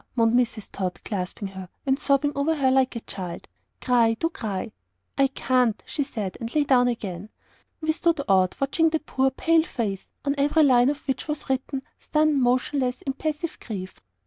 [0.15, 0.69] moaned Mrs.
[0.71, 3.47] Tod, clasping her, and sobbing over her like a child.
[3.81, 4.71] "Cry, do cry!"
[5.15, 7.29] "I CAN'T," she said, and lay down again.
[7.81, 11.83] We stood awed, watching that poor, pale face, on every line of which was written
[11.99, 13.99] stunned, motionless, impassive grief.